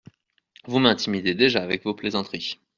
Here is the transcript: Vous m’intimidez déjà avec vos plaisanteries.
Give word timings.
Vous 0.65 0.79
m’intimidez 0.79 1.35
déjà 1.35 1.61
avec 1.61 1.83
vos 1.83 1.93
plaisanteries. 1.93 2.59